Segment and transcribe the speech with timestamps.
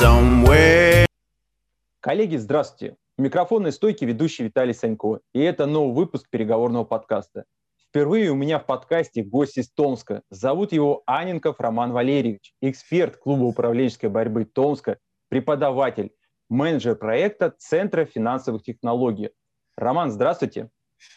[0.00, 1.06] somewhere.
[2.00, 2.96] Коллеги, здравствуйте.
[3.16, 5.20] У микрофонной стойки ведущий Виталий Санько.
[5.32, 7.44] И это новый выпуск переговорного подкаста.
[7.76, 10.22] Впервые у меня в подкасте гость из Томска.
[10.30, 14.98] Зовут его Аненков Роман Валерьевич, эксперт клуба управленческой борьбы Томска,
[15.28, 16.10] преподаватель,
[16.48, 19.30] менеджер проекта Центра финансовых технологий.
[19.76, 20.70] Роман, здравствуйте.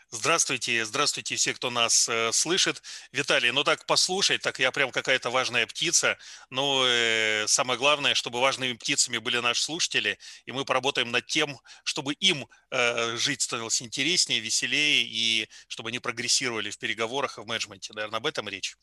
[0.09, 2.81] Здравствуйте, здравствуйте все, кто нас э, слышит.
[3.11, 6.17] Виталий, ну так послушай, так я прям какая-то важная птица.
[6.49, 11.59] Но э, самое главное, чтобы важными птицами были наши слушатели, и мы поработаем над тем,
[11.83, 17.45] чтобы им э, жить становилось интереснее, веселее, и чтобы они прогрессировали в переговорах и в
[17.45, 17.91] менеджменте.
[17.93, 18.77] Наверное, об этом речь.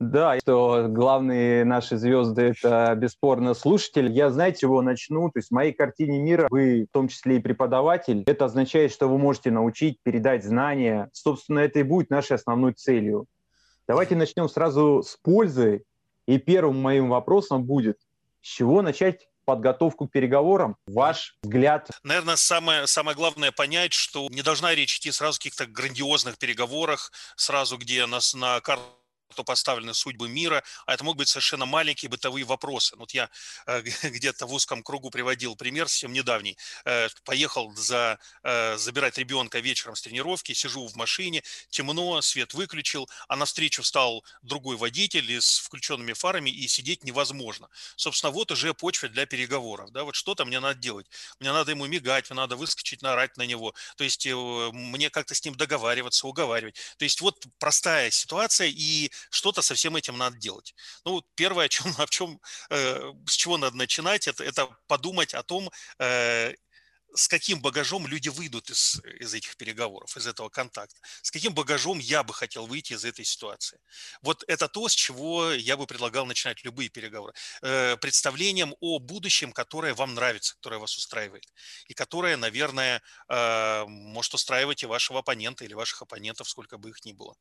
[0.00, 4.10] Да, что главные наши звезды– это бесспорно слушатель.
[4.10, 5.30] Я, знаете, чего начну?
[5.30, 9.06] То есть в моей картине мира вы, в том числе и преподаватель, это означает, что
[9.06, 11.08] вы можете научить, передать знания.
[11.12, 13.26] Собственно, это и будет нашей основной целью.
[13.86, 15.84] Давайте начнем сразу с пользы.
[16.26, 17.98] И первым моим вопросом будет,
[18.40, 20.76] с чего начать подготовку к переговорам?
[20.86, 21.90] Ваш взгляд?
[22.04, 27.10] Наверное, самое, самое главное понять, что не должна речь идти сразу о каких-то грандиозных переговорах,
[27.36, 28.84] сразу где нас на карту
[29.32, 32.96] то поставлены судьбы мира, а это могут быть совершенно маленькие бытовые вопросы.
[32.96, 33.30] Вот я
[33.66, 36.56] э, где-то в узком кругу приводил пример совсем недавний.
[36.84, 43.08] Э, поехал за, э, забирать ребенка вечером с тренировки, сижу в машине, темно, свет выключил,
[43.28, 47.68] а навстречу стал другой водитель с включенными фарами, и сидеть невозможно.
[47.96, 49.90] Собственно, вот уже почва для переговоров.
[49.92, 50.04] Да?
[50.04, 51.06] Вот что-то мне надо делать.
[51.40, 53.74] Мне надо ему мигать, мне надо выскочить, наорать на него.
[53.96, 56.76] То есть мне как-то с ним договариваться, уговаривать.
[56.96, 60.74] То есть вот простая ситуация, и что-то со всем этим надо делать.
[61.04, 65.42] Ну, первое, о чем, о чем, э, с чего надо начинать, это, это подумать о
[65.42, 66.54] том, э,
[67.14, 71.98] с каким багажом люди выйдут из, из этих переговоров, из этого контакта, с каким багажом
[71.98, 73.78] я бы хотел выйти из этой ситуации.
[74.22, 77.34] Вот это то, с чего я бы предлагал начинать любые переговоры.
[77.62, 81.46] Э, представлением о будущем, которое вам нравится, которое вас устраивает,
[81.88, 87.04] и которое, наверное, э, может устраивать и вашего оппонента или ваших оппонентов, сколько бы их
[87.04, 87.34] ни было.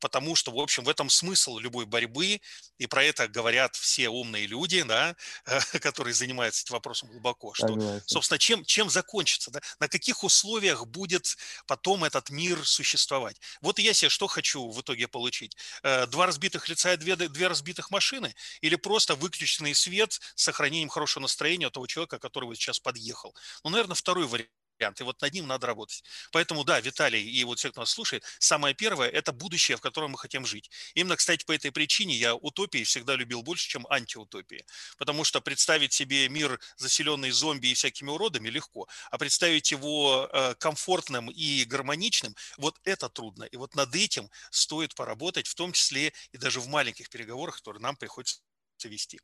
[0.00, 2.40] Потому что, в общем, в этом смысл любой борьбы,
[2.78, 5.16] и про это говорят все умные люди, да,
[5.80, 9.60] которые занимаются этим вопросом глубоко, что, собственно, чем, чем за закончится, да?
[9.80, 11.36] на каких условиях будет
[11.66, 13.40] потом этот мир существовать.
[13.60, 15.56] Вот я себе что хочу в итоге получить?
[15.82, 18.34] Э, два разбитых лица и две, две разбитых машины?
[18.60, 23.34] Или просто выключенный свет с сохранением хорошего настроения у того человека, который вот сейчас подъехал?
[23.64, 26.02] Ну, наверное, второй вариант вариант, и вот над ним надо работать.
[26.32, 30.12] Поэтому, да, Виталий и вот все, кто нас слушает, самое первое– это будущее, в котором
[30.12, 30.70] мы хотим жить.
[30.94, 34.64] Именно, кстати, по этой причине я утопии всегда любил больше, чем антиутопии.
[34.98, 40.54] Потому что представить себе мир, заселенный зомби и всякими уродами, легко, а представить его э,
[40.58, 43.44] комфортным и гармоничным, вот это трудно.
[43.44, 47.82] И вот над этим стоит поработать, в том числе и даже в маленьких переговорах, которые
[47.82, 48.40] нам приходится
[48.84, 49.20] вести.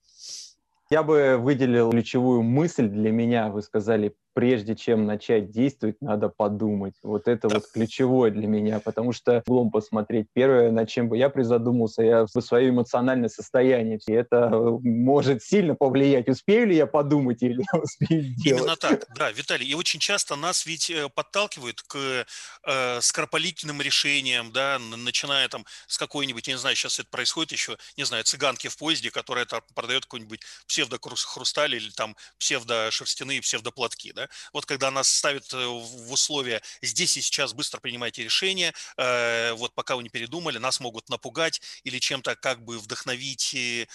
[0.91, 3.51] Я бы выделил ключевую мысль для меня.
[3.51, 6.95] Вы сказали прежде чем начать действовать, надо подумать.
[7.03, 10.29] Вот это вот ключевое для меня, потому что углом посмотреть.
[10.33, 13.99] Первое, над чем бы я призадумался, я в свое эмоциональное состояние.
[14.07, 18.61] И это может сильно повлиять, успею ли я подумать или не успею делать.
[18.61, 19.67] Именно так, да, Виталий.
[19.67, 22.25] И очень часто нас ведь э, подталкивают к
[22.65, 27.77] э, скоропалительным решениям, да, начиная там с какой-нибудь, я не знаю, сейчас это происходит еще,
[27.97, 34.28] не знаю, цыганки в поезде, которая там продает какой-нибудь псевдохрусталь или там псевдошерстяные псевдоплатки, да,
[34.53, 39.75] вот когда нас ставят э, в условия здесь и сейчас быстро принимайте решение, э, вот
[39.75, 43.87] пока вы не передумали, нас могут напугать или чем-то как бы вдохновить, э,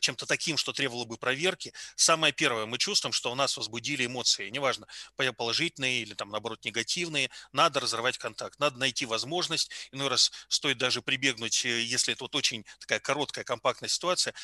[0.00, 1.72] чем-то таким, что требовало бы проверки.
[1.94, 4.86] Самое первое, мы чувствуем, что у нас возбудили эмоции, неважно,
[5.36, 11.02] положительные или там наоборот негативные, надо разорвать контакт, надо найти возможность, иной раз стоит даже
[11.02, 14.34] прибегнуть, если это вот очень такая короткая, компактная ситуация,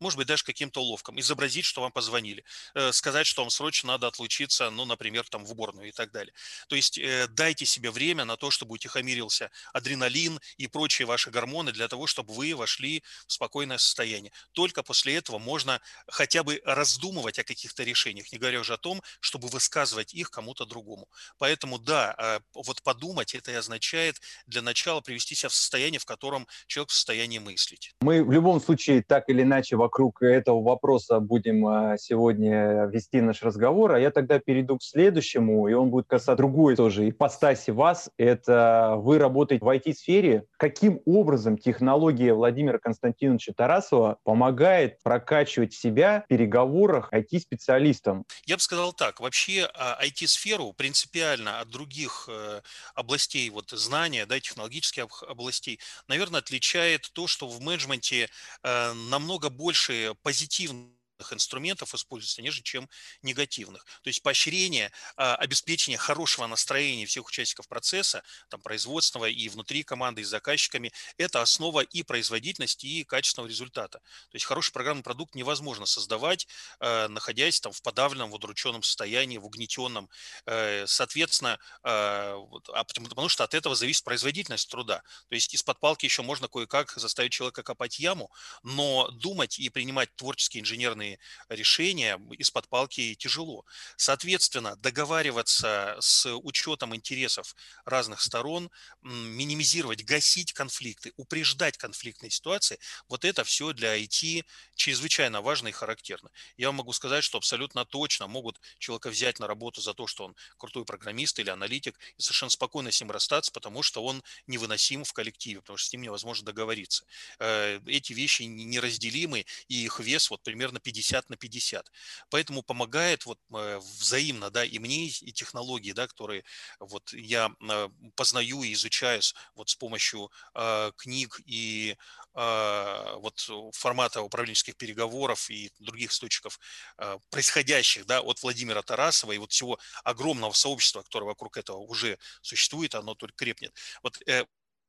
[0.00, 2.44] может быть, даже каким-то уловком, изобразить, что вам позвонили,
[2.74, 6.32] э, сказать, что вам срочно надо отлучиться, ну, например, там в уборную и так далее.
[6.68, 11.72] То есть э, дайте себе время на то, чтобы утихомирился адреналин и прочие ваши гормоны
[11.72, 14.32] для того, чтобы вы вошли в спокойное состояние.
[14.52, 19.02] Только после этого можно хотя бы раздумывать о каких-то решениях, не говоря уже о том,
[19.20, 21.08] чтобы высказывать их кому-то другому.
[21.38, 26.04] Поэтому да, а, вот подумать это и означает для начала привести себя в состояние, в
[26.04, 27.94] котором человек в состоянии мыслить.
[28.00, 33.22] Мы в любом случае так или иначе во вокруг этого вопроса будем а, сегодня вести
[33.22, 37.70] наш разговор, а я тогда перейду к следующему, и он будет касаться другой тоже ипостаси
[37.70, 38.10] вас.
[38.18, 40.44] Это вы работаете в IT-сфере.
[40.58, 48.24] Каким образом технология Владимира Константиновича Тарасова помогает прокачивать себя в переговорах IT-специалистам?
[48.44, 49.20] Я бы сказал так.
[49.20, 49.70] Вообще
[50.02, 52.60] IT-сферу а, принципиально от других э,
[52.94, 58.28] областей вот, знания, да, технологических областей, наверное, отличает то, что в менеджменте
[58.62, 60.97] э, намного больше больше позитивных
[61.32, 62.88] инструментов используется, нежели чем
[63.22, 63.84] негативных.
[64.02, 70.22] То есть поощрение, а, обеспечение хорошего настроения всех участников процесса, там, производственного и внутри команды,
[70.22, 73.98] и с заказчиками, это основа и производительности, и качественного результата.
[73.98, 76.46] То есть хороший программный продукт невозможно создавать,
[76.80, 80.08] а, находясь там в подавленном, в удрученном состоянии, в угнетенном.
[80.46, 82.36] Э, соответственно, а,
[82.84, 85.02] потому что от этого зависит производительность труда.
[85.28, 88.30] То есть из-под палки еще можно кое-как заставить человека копать яму,
[88.62, 91.18] но думать и принимать творческие инженерные правильные
[91.48, 93.64] решения из-под палки тяжело.
[93.96, 98.70] Соответственно, договариваться с учетом интересов разных сторон,
[99.02, 102.78] минимизировать, гасить конфликты, упреждать конфликтные ситуации,
[103.08, 104.44] вот это все для IT
[104.74, 106.30] чрезвычайно важно и характерно.
[106.56, 110.36] Я могу сказать, что абсолютно точно могут человека взять на работу за то, что он
[110.56, 115.12] крутой программист или аналитик, и совершенно спокойно с ним расстаться, потому что он невыносим в
[115.12, 117.04] коллективе, потому что с ним невозможно договориться.
[117.38, 121.92] Э, эти вещи неразделимы, и их вес вот примерно 50 50 на 50.
[122.30, 126.44] Поэтому помогает вот э, взаимно, да, и мне, и технологии, да, которые
[126.80, 129.20] вот я э, познаю и изучаю
[129.54, 131.96] вот с помощью э, книг и
[132.34, 136.58] э, вот формата управленческих переговоров и других источников
[136.98, 142.18] э, происходящих, да, от Владимира Тарасова и вот всего огромного сообщества, которое вокруг этого уже
[142.42, 143.72] существует, оно только крепнет.
[144.02, 144.44] Вот э,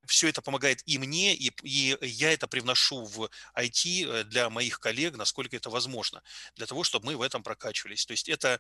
[0.10, 4.80] все это помогает и мне, и, и я это привношу в IT э, для моих
[4.80, 6.22] коллег, насколько это возможно,
[6.56, 8.06] для того, чтобы мы в этом прокачивались.
[8.06, 8.60] То есть это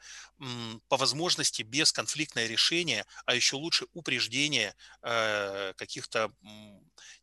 [0.87, 6.31] по возможности бесконфликтное решение, а еще лучше упреждение э, каких-то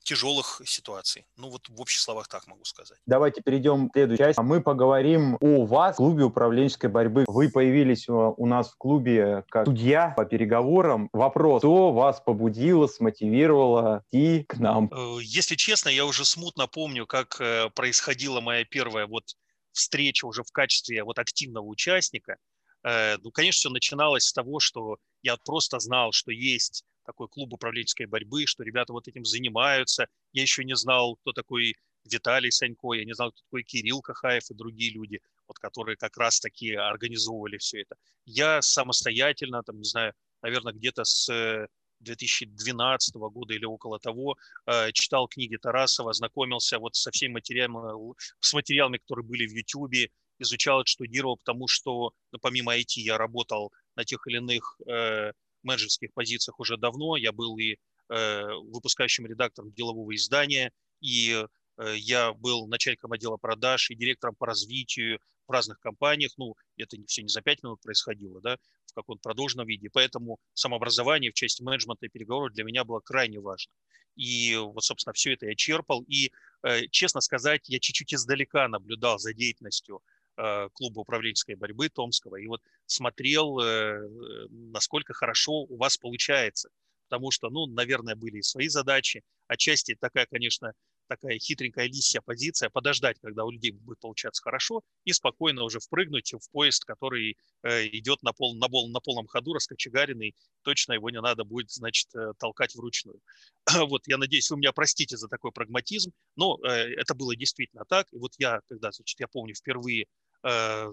[0.02, 1.26] тяжелых ситуаций.
[1.37, 2.99] Ну вот в общих словах так могу сказать.
[3.06, 4.40] Давайте перейдем к следующей части.
[4.40, 7.25] Мы поговорим о вас в клубе управленческой борьбы.
[7.26, 11.08] Вы появились у нас в клубе как судья по переговорам.
[11.12, 14.91] Вопрос, что вас побудило, смотивировало идти к нам?
[14.93, 19.25] Э, если честно, я уже смутно помню, как э, происходила моя первая вот
[19.73, 22.37] встреча уже в качестве вот активного участника.
[22.83, 27.53] Э, ну, конечно, все начиналось с того, что я просто знал, что есть такой клуб
[27.53, 30.07] управленческой борьбы, что ребята вот этим занимаются.
[30.33, 31.75] Я еще не знал, кто такой
[32.05, 36.17] Виталий Санько, я не знал, кто такой Кирилл Кахаев и другие люди, вот, которые как
[36.17, 37.97] раз таки организовывали все это.
[38.25, 40.12] Я самостоятельно, там, не знаю,
[40.43, 41.69] наверное, где-то с
[42.01, 48.53] 2012 года или около того, э, читал книги Тарасова, знакомился вот со всеми материалами, с
[48.53, 54.05] материалами, которые были в YouTube, изучал, штудировал, потому что ну, помимо IT я работал на
[54.05, 55.33] тех или иных э,
[55.63, 57.17] менеджерских позициях уже давно.
[57.17, 57.77] Я был и
[58.09, 61.45] э, выпускающим редактором делового издания, и
[61.79, 66.33] э, я был начальником отдела продаж и директором по развитию в разных компаниях.
[66.37, 68.57] Ну, это все не за пять минут происходило, да,
[68.87, 69.89] в каком-то продолженном виде.
[69.93, 73.73] Поэтому самообразование в части менеджмента и переговоров для меня было крайне важно.
[74.17, 76.03] И вот, собственно, все это я черпал.
[76.09, 76.33] И,
[76.63, 80.01] э, честно сказать, я чуть-чуть издалека наблюдал за деятельностью
[80.39, 84.07] Э, клуба управленческой борьбы Томского и вот смотрел, э,
[84.51, 86.69] насколько хорошо у вас получается.
[87.09, 89.23] Потому что, ну, наверное, были и свои задачи.
[89.47, 90.75] Отчасти такая, конечно,
[91.06, 96.32] такая хитренькая лисья позиция, подождать, когда у людей будет получаться хорошо, и спокойно уже впрыгнуть
[96.32, 101.11] в поезд, который э, идет на, пол, на, пол, на полном ходу, раскочегаренный, точно его
[101.11, 102.08] не надо будет, значит,
[102.38, 103.20] толкать вручную.
[103.88, 108.06] Вот, я надеюсь, вы меня простите за такой прагматизм, но это было действительно так.
[108.12, 110.07] И вот я, когда, значит, я помню, впервые
[110.47, 110.92] Э,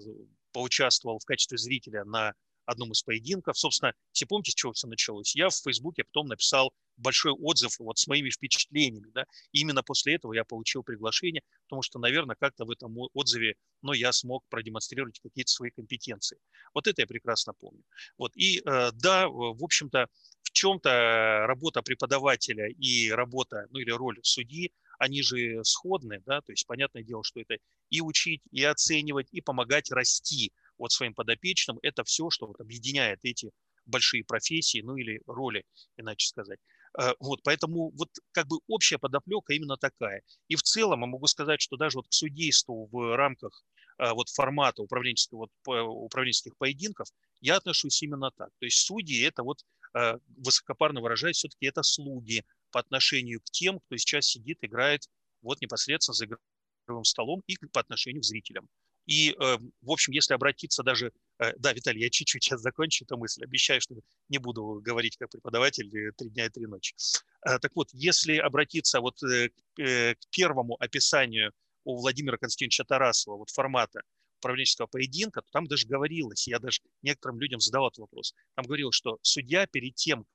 [0.52, 2.34] поучаствовал в качестве зрителя на
[2.66, 3.58] одном из поединков.
[3.58, 5.36] Собственно, все помните, с чего все началось?
[5.36, 9.10] Я в Фейсбуке потом написал большой отзыв вот с моими впечатлениями.
[9.14, 9.26] Да?
[9.52, 13.94] И именно после этого я получил приглашение, потому что, наверное, как-то в этом отзыве ну,
[13.94, 16.38] я смог продемонстрировать какие-то свои компетенции.
[16.74, 17.84] Вот это я прекрасно помню.
[18.18, 18.36] Вот.
[18.36, 20.08] И э, да, в общем-то,
[20.44, 26.52] в чем-то работа преподавателя и работа, ну или роль судьи, они же сходны, да, то
[26.52, 27.58] есть понятное дело, что это
[27.90, 31.80] и учить, и оценивать, и помогать расти вот своим подопечным.
[31.82, 33.52] Это все, что вот объединяет эти
[33.86, 35.64] большие профессии, ну или роли,
[35.98, 36.60] иначе сказать.
[37.00, 40.22] Э, вот, поэтому вот как бы общая подоплека именно такая.
[40.50, 43.64] И в целом я могу сказать, что даже вот к судейству в рамках
[43.98, 47.08] э, вот формата управленческого, вот, управленческих поединков
[47.40, 48.50] я отношусь именно так.
[48.60, 49.60] То есть судьи это вот
[49.96, 55.08] э, высокопарно выражаясь, все-таки это слуги по отношению к тем, кто сейчас сидит, играет
[55.42, 58.68] вот непосредственно за игровым столом и по отношению к зрителям.
[59.06, 61.12] И, э, в общем, если обратиться даже...
[61.40, 63.44] Э, да, Виталий, я чуть-чуть сейчас закончу эту мысль.
[63.44, 63.96] Обещаю, что
[64.30, 66.96] не буду говорить как преподаватель три дня и три ночи.
[67.42, 71.52] Так вот, если обратиться вот к первому описанию
[71.84, 74.02] у Владимира Константиновича Тарасова вот формата
[74.40, 78.96] управленческого поединка, то там даже говорилось, я даже некоторым людям задавал этот вопрос, там говорилось,
[78.96, 80.26] что судья перед тем,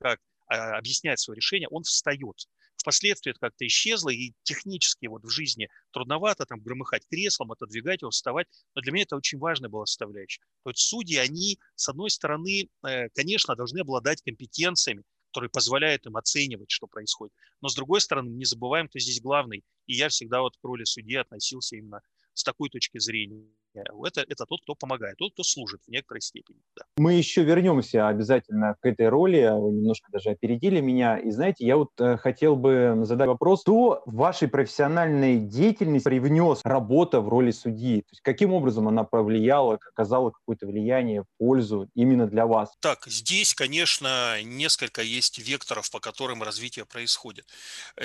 [0.00, 2.48] как а, объясняет свое решение, он встает.
[2.80, 8.10] Впоследствии это как-то исчезло, и технически вот в жизни трудновато там громыхать креслом, отодвигать его,
[8.10, 8.46] вставать.
[8.74, 10.42] Но для меня это очень важная была составляющая.
[10.64, 16.16] То есть судьи, они, с одной стороны, э, конечно, должны обладать компетенциями, которые позволяют им
[16.16, 17.34] оценивать, что происходит.
[17.60, 19.62] Но с другой стороны, не забываем, кто здесь главный.
[19.86, 22.00] И я всегда вот к роли судьи относился именно
[22.34, 23.46] с такой точки зрения.
[23.74, 26.58] Это, это тот, кто помогает, тот, кто служит в некоторой степени.
[26.76, 26.84] Да.
[26.96, 29.48] Мы еще вернемся обязательно к этой роли.
[29.52, 31.18] Вы немножко даже опередили меня.
[31.18, 36.60] И знаете, я вот э, хотел бы задать вопрос, что в вашей профессиональной деятельности привнес
[36.64, 38.00] работа в роли судьи?
[38.02, 42.72] То есть каким образом она повлияла, оказала какое-то влияние, пользу именно для вас?
[42.80, 47.46] Так, здесь, конечно, несколько есть векторов, по которым развитие происходит.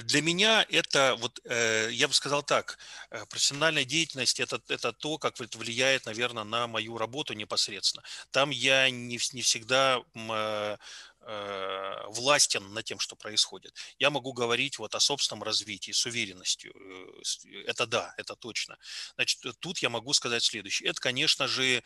[0.03, 2.77] Для меня это, вот, э, я бы сказал так,
[3.11, 8.03] э, профессиональная деятельность это,– это то, как вы влияет, наверное, на мою работу непосредственно.
[8.31, 10.77] Там я не, не всегда э,
[11.21, 13.73] э, властен над тем, что происходит.
[13.99, 16.73] Я могу говорить вот о собственном развитии с уверенностью.
[16.75, 18.77] Э, это да, это точно.
[19.15, 20.89] Значит, тут я могу сказать следующее.
[20.89, 21.83] Это, конечно же,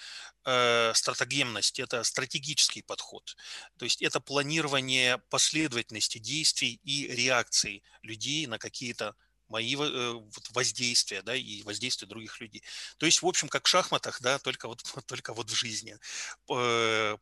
[0.94, 3.36] стратегемность, это стратегический подход.
[3.78, 9.16] То есть это планирование последовательности действий и реакций людей на какие-то
[9.50, 12.64] мои э, вот, воздействия, да, и воздействия других людей.
[12.98, 15.98] То есть, в общем, как в шахматах, да, только вот, только вот в жизни.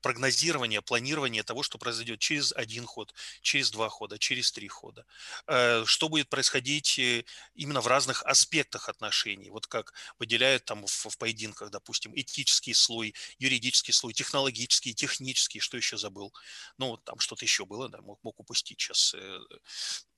[0.02, 5.06] Прогнозирование, планирование того, что произойдет через один ход, через два хода, через три хода.
[5.48, 7.24] Э, что будет происходить э,
[7.56, 9.50] именно в разных аспектах отношений.
[9.50, 15.78] Вот как выделяют там в, в поединках, допустим, этический слой, юридический слой, технологический, технический, что
[15.78, 16.34] еще забыл.
[16.78, 19.40] Ну, там что-то еще было, да, мог, мог упустить сейчас э,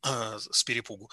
[0.04, 1.10] с перепугу.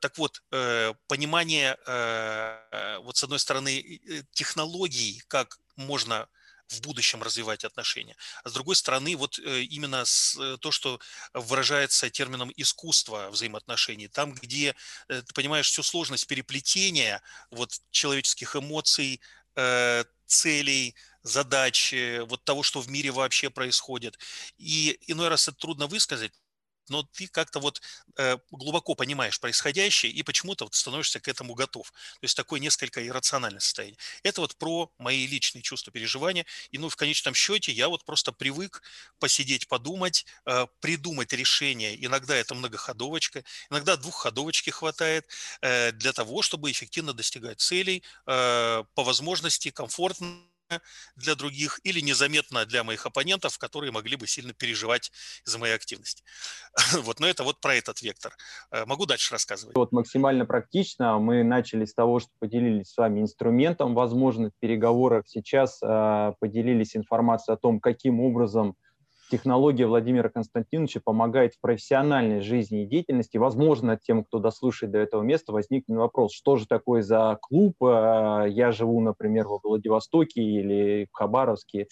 [0.00, 4.00] Так вот, э, понимание, э, вот с одной стороны,
[4.32, 6.28] технологий, как можно
[6.68, 8.16] в будущем развивать отношения.
[8.42, 10.98] А с другой стороны, вот именно с, то, что
[11.32, 14.74] выражается термином искусство взаимоотношений, там, где
[15.06, 19.20] ты понимаешь всю сложность переплетения вот человеческих эмоций,
[20.26, 21.94] целей, задач,
[22.26, 24.18] вот того, что в мире вообще происходит.
[24.58, 26.32] И иной раз это трудно высказать,
[26.88, 27.80] но ты как-то вот
[28.16, 31.90] э, глубоко понимаешь происходящее и почему-то вот становишься к этому готов.
[31.90, 33.98] То есть такое несколько иррациональное состояние.
[34.22, 36.46] Это вот про мои личные чувства, переживания.
[36.70, 38.82] И ну в конечном счете я вот просто привык
[39.18, 42.04] посидеть, подумать, э, придумать решение.
[42.04, 45.26] Иногда это многоходовочка, иногда двухходовочки хватает
[45.60, 50.40] э, для того, чтобы эффективно достигать целей, по возможности комфортно
[51.16, 55.12] для других или незаметно для моих оппонентов, которые могли бы сильно переживать
[55.44, 56.22] из-за моей активности.
[57.06, 58.32] Вот, но это вот про этот вектор.
[58.70, 59.76] Э, могу дальше рассказывать.
[59.76, 61.18] Вот максимально практично.
[61.18, 65.24] Мы начали с того, что поделились с вами инструментом возможных переговоров.
[65.26, 68.76] Сейчас э, поделились информацией о том, каким образом
[69.30, 73.36] технология Владимира Константиновича помогает в профессиональной жизни и деятельности.
[73.36, 77.76] Возможно, тем, кто дослушает до этого места, возникнет вопрос, что же такое за клуб?
[77.82, 81.88] А, я живу, например, во Владивостоке или в Хабаровске,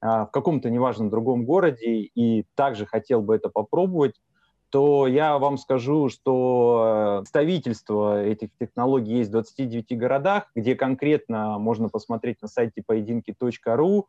[0.00, 4.14] а, в каком-то неважном другом городе, и также хотел бы это попробовать
[4.70, 11.88] то я вам скажу, что представительство этих технологий есть в 29 городах, где конкретно можно
[11.88, 14.06] посмотреть на сайте поединки.ру,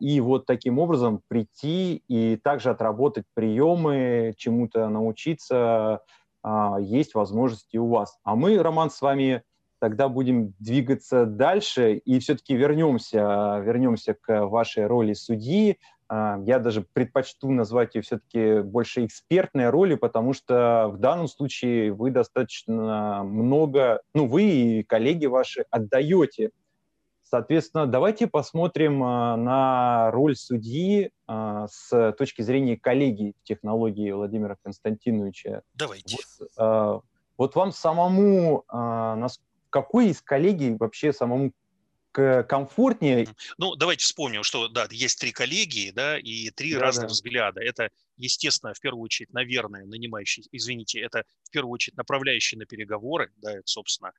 [0.00, 6.02] и вот таким образом прийти и также отработать приемы, чему-то научиться,
[6.42, 8.18] а, есть возможности у вас.
[8.24, 9.42] А мы, Роман, с вами
[9.78, 15.78] тогда будем двигаться дальше и все-таки вернемся, вернемся к вашей роли судьи.
[16.08, 21.92] А, я даже предпочту назвать ее все-таки больше экспертной роли, потому что в данном случае
[21.92, 26.50] вы достаточно много, ну, вы и коллеги ваши отдаете
[27.30, 35.62] Соответственно, давайте посмотрим а, на роль судьи а, с точки зрения коллеги технологии Владимира Константиновича.
[35.74, 36.16] Давайте.
[36.40, 37.00] Вот, а,
[37.38, 38.64] вот вам самому,
[39.70, 41.52] какой из коллегий вообще самому
[42.12, 43.28] комфортнее.
[43.56, 47.12] Ну, давайте вспомним, что да, есть три коллегии, да, и три да, разных да.
[47.12, 47.62] взгляда.
[47.62, 53.30] Это, естественно, в первую очередь, наверное, нанимающий, извините, это в первую очередь направляющий на переговоры,
[53.36, 54.12] да, это, собственно, э,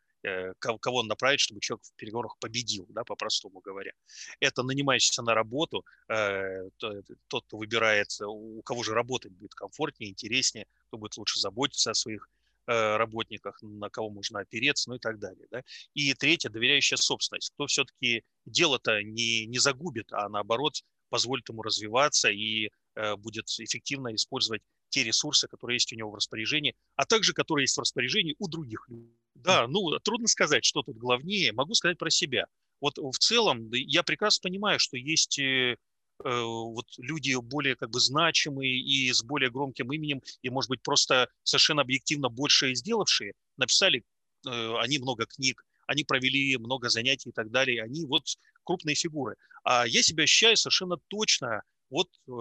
[0.59, 3.91] кого он направит, чтобы человек в переговорах победил, да, по-простому говоря.
[4.39, 10.67] Это нанимающийся на работу, э, тот, кто выбирает, у кого же работать будет комфортнее, интереснее,
[10.87, 12.29] кто будет лучше заботиться о своих
[12.67, 15.47] Э, работниках, на кого можно опереться, ну и так далее.
[15.49, 15.63] Да?
[15.95, 17.49] И третье, доверяющая собственность.
[17.55, 24.13] Кто все-таки дело-то не, не загубит, а наоборот позволит ему развиваться и э, будет эффективно
[24.13, 28.35] использовать те ресурсы, которые есть у него в распоряжении, а также которые есть в распоряжении
[28.37, 29.20] у других людей.
[29.35, 31.51] Да, ну, трудно сказать, что тут главнее.
[31.53, 32.45] Могу сказать про себя.
[32.79, 35.75] Вот в целом я прекрасно понимаю, что есть э,
[36.23, 41.29] вот люди более как бы значимые и с более громким именем, и, может быть, просто
[41.43, 44.03] совершенно объективно больше сделавшие, написали
[44.43, 48.23] они много книг, они провели много занятий и так далее, они вот
[48.63, 49.35] крупные фигуры.
[49.63, 51.61] А я себя ощущаю совершенно точно
[51.91, 52.31] вот э,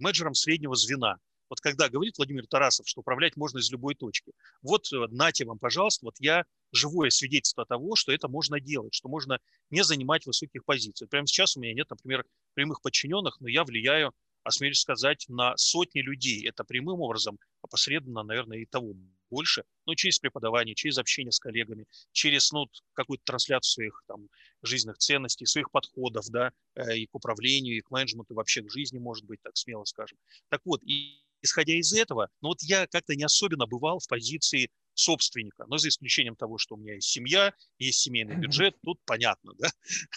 [0.00, 1.16] менеджером среднего звена.
[1.52, 4.32] Вот когда говорит Владимир Тарасов, что управлять можно из любой точки,
[4.62, 9.10] вот э, нате вам, пожалуйста, вот я живое свидетельство того, что это можно делать, что
[9.10, 11.06] можно не занимать высоких позиций.
[11.08, 16.00] Прямо сейчас у меня нет, например, прямых подчиненных, но я влияю, осмелюсь сказать, на сотни
[16.00, 16.48] людей.
[16.48, 18.94] Это прямым образом, опосредованно, наверное, и того
[19.28, 24.30] больше, ну, через преподавание, через общение с коллегами, через, ну, какую-то трансляцию своих там
[24.62, 28.70] жизненных ценностей, своих подходов, да, э, и к управлению, и к менеджменту, и вообще к
[28.70, 30.16] жизни, может быть, так смело скажем.
[30.48, 34.70] Так вот, и исходя из этого, ну, вот я как-то не особенно бывал в позиции
[34.94, 35.64] собственника.
[35.68, 39.68] Но за исключением того, что у меня есть семья, есть семейный бюджет, тут понятно, да.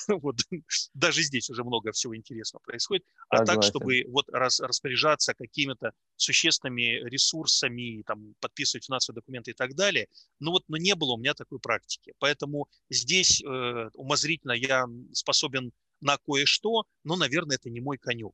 [0.22, 0.36] Вот
[0.94, 3.06] даже здесь уже много всего интересного происходит.
[3.30, 3.62] А Согласен.
[3.62, 10.08] так, чтобы вот рас, распоряжаться какими-то существенными ресурсами, там, подписывать финансовые документы и так далее,
[10.40, 12.14] ну вот ну, не было у меня такой практики.
[12.20, 18.34] Поэтому здесь э, умозрительно я способен на кое-что, но, наверное, это не мой конек.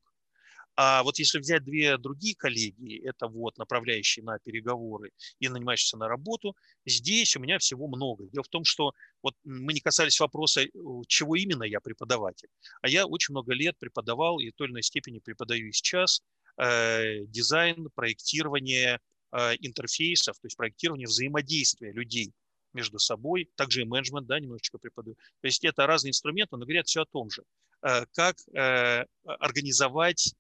[0.75, 6.08] А вот если взять две другие коллеги, это вот направляющие на переговоры и нанимающиеся на
[6.08, 8.25] работу, здесь у меня всего много.
[8.28, 10.63] Дело в том, что вот мы не касались вопроса,
[11.08, 12.50] чего именно я преподаватель.
[12.82, 16.22] А я очень много лет преподавал и в той или иной степени преподаю и сейчас
[16.58, 19.00] э, дизайн, проектирование
[19.32, 22.34] э, интерфейсов, то есть проектирование взаимодействия людей
[22.74, 25.16] между собой, также и менеджмент, да, немножечко преподаю.
[25.42, 27.44] То есть это разные инструменты, но говорят все о том же.
[27.82, 30.34] Э, как э, организовать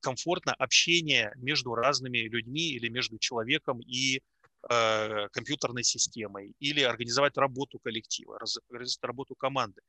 [0.00, 4.22] комфортно общение между разными людьми или между человеком и
[4.70, 8.38] э, компьютерной системой, или организовать работу коллектива,
[8.70, 9.80] организовать работу команды.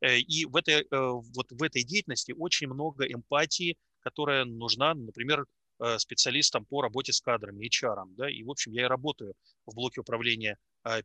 [0.00, 5.46] Э, и в этой, э, вот в этой деятельности очень много эмпатии, которая нужна, например,
[5.80, 8.04] э, специалистам по работе с кадрами, HR.
[8.16, 8.30] Да?
[8.30, 9.34] И, в общем, я и работаю
[9.66, 10.56] в блоке управления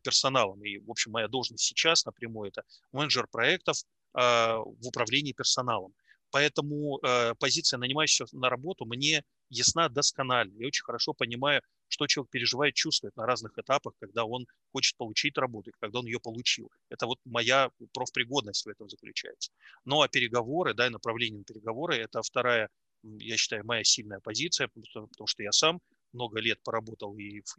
[0.02, 0.64] персоналом.
[0.64, 3.76] И, в общем, моя должность сейчас напрямую– это менеджер проектов
[4.12, 5.94] в управлении персоналом.
[6.30, 10.54] Поэтому э, позиция нанимающего на работу мне ясна досконально.
[10.58, 15.38] Я очень хорошо понимаю, что человек переживает, чувствует на разных этапах, когда он хочет получить
[15.38, 16.70] работу, когда он ее получил.
[16.90, 19.52] Это вот моя профпригодность в этом заключается.
[19.84, 22.68] Ну а переговоры, да, и направление на переговоры– это вторая,
[23.02, 25.80] я считаю, моя сильная позиция, потому что я сам
[26.12, 27.56] много лет поработал и в,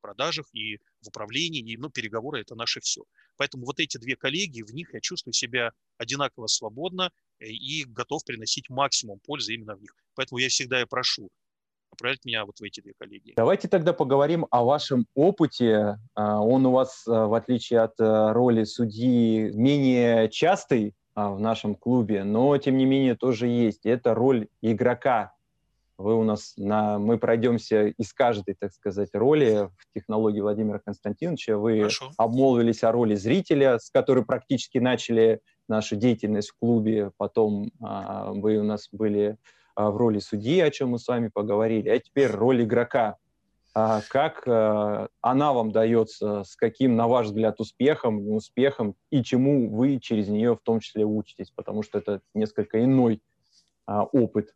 [0.00, 3.02] продажах, и в управлении, и ну, переговоры– это наше все.
[3.36, 8.68] Поэтому вот эти две коллеги, в них я чувствую себя одинаково свободно и готов приносить
[8.68, 9.94] максимум пользы именно в них.
[10.14, 11.28] Поэтому я всегда и прошу
[11.92, 13.32] направлять меня вот в эти две коллеги.
[13.36, 15.98] Давайте тогда поговорим о вашем опыте.
[16.14, 21.40] А, он у вас, а, в отличие от э, роли судьи, менее частый а, в
[21.40, 23.86] нашем клубе, но тем не менее тоже есть.
[23.86, 25.32] Это роль игрока
[25.98, 31.56] вы у нас на, мы пройдемся из каждой, так сказать, роли в технологии Владимира Константиновича.
[31.56, 32.10] Вы Хорошо.
[32.18, 37.12] обмолвились о роли зрителя, с которой практически начали нашу деятельность в клубе.
[37.16, 39.36] Потом а, вы у нас были
[39.74, 41.88] а, в роли судьи, о чем мы с вами поговорили.
[41.88, 43.16] А теперь роль игрока.
[43.74, 50.00] А, как она вам дается, с каким, на ваш взгляд, успехом, неуспехом, и чему вы
[50.00, 53.20] через нее в том числе учитесь, потому что это несколько иной
[53.86, 54.54] опыт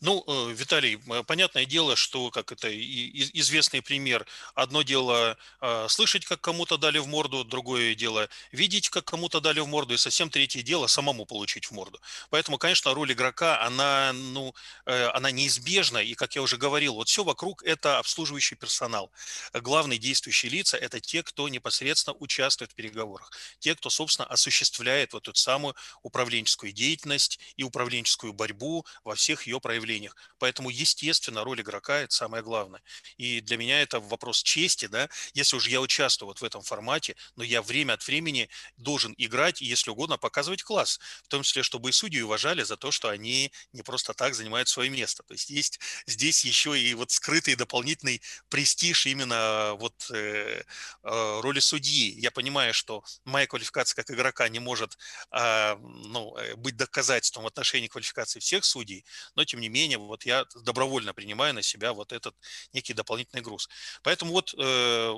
[0.00, 6.40] ну, э, Виталий, понятное дело, что, как это известный пример, одно дело а, слышать, как
[6.40, 10.62] кому-то дали в морду, другое дело видеть, как кому-то дали в морду, и совсем третье
[10.62, 12.00] дело самому получить в морду.
[12.30, 14.54] Поэтому, конечно, роль игрока, она, ну,
[14.86, 19.10] э, она неизбежна, и, как я уже говорил, вот все вокруг– это обслуживающий персонал.
[19.52, 25.28] Главные действующие лица– это те, кто непосредственно участвует в переговорах, те, кто, собственно, осуществляет вот
[25.28, 30.16] эту самую управленческую деятельность и управленческую борьбу во всех всех ее проявлениях.
[30.38, 32.82] Поэтому, естественно, роль игрока– это самое главное.
[33.16, 37.16] И для меня это вопрос чести, да, если уже я участвую вот в этом формате,
[37.36, 41.62] но я время от времени должен играть и, если угодно, показывать класс, в том числе,
[41.62, 45.22] чтобы и судьи уважали за то, что они не просто так занимают свое место.
[45.22, 50.62] То есть есть здесь еще и вот скрытый дополнительный престиж именно вот э,
[51.02, 52.20] э, роли судьи.
[52.20, 54.98] Я понимаю, что моя квалификация как игрока не может
[55.30, 59.98] а, ну, э, ну, быть доказательством в отношении квалификации всех судей, но тем не менее
[59.98, 62.34] вот я добровольно принимаю на себя вот этот
[62.72, 63.68] некий дополнительный груз.
[64.02, 65.14] Поэтому вот э,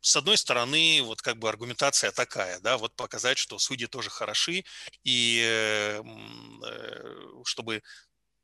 [0.00, 4.64] с одной стороны, вот как бы аргументация такая, да, вот показать, что судьи тоже хороши,
[5.04, 7.14] и э, э
[7.44, 7.82] чтобы,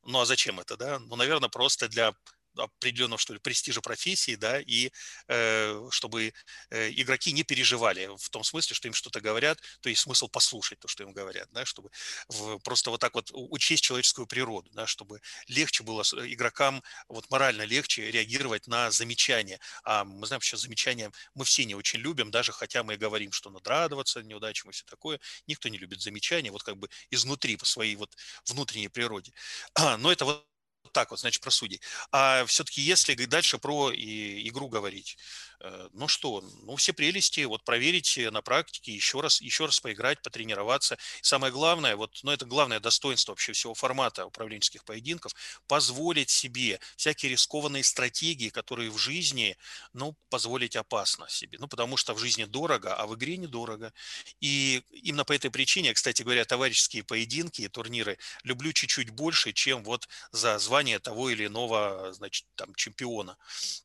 [0.04, 0.98] ну а зачем это, да?
[0.98, 2.12] Ну, наверное, просто для
[2.56, 4.90] определенного, что ли, престижа профессии, да, и
[5.28, 6.32] э, чтобы
[6.70, 10.78] э, игроки не переживали в том смысле, что им что-то говорят, то есть смысл послушать
[10.80, 11.90] то, что им говорят, да, чтобы
[12.28, 17.62] в, просто вот так вот учесть человеческую природу, да, чтобы легче было игрокам, вот морально
[17.62, 19.60] легче реагировать на замечания.
[19.84, 23.50] А мы знаем, что замечания мы все не очень любим, даже хотя мы говорим, что
[23.50, 27.64] надо радоваться неудачам и все такое, никто не любит замечания, вот как бы изнутри, по
[27.66, 28.14] своей вот
[28.46, 29.32] внутренней природе.
[29.98, 30.46] Но это вот
[30.94, 31.80] так вот, значит, про судей.
[32.12, 35.18] А все-таки если дальше про и, игру говорить,
[35.64, 40.20] Э, ну что, ну все прелести, вот проверить на практике, еще раз, еще раз поиграть,
[40.20, 40.98] потренироваться.
[41.22, 45.34] самое главное, вот, ну это главное достоинство вообще всего формата управленческих поединков,
[45.66, 49.56] позволить себе всякие рискованные стратегии, которые в жизни,
[49.94, 51.58] ну, позволить опасно себе.
[51.58, 53.94] Ну, потому что в жизни дорого, а в игре недорого.
[54.40, 59.82] И именно по этой причине, кстати говоря, товарищеские поединки и турниры люблю чуть-чуть больше, чем
[59.82, 63.36] вот за звание того или иного, значит, там, чемпиона.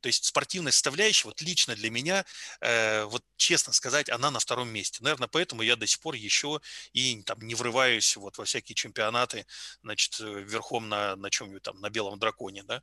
[0.01, 2.25] То есть спортивная составляющая, вот лично для меня,
[2.62, 4.99] э, вот честно сказать, она на втором месте.
[5.01, 6.59] Наверное, поэтому я до сих пор еще
[6.93, 9.45] и там не врываюсь вот во всякие чемпионаты,
[9.83, 12.81] значит, э, верхом на, на чем-нибудь там, на белом драконе, да.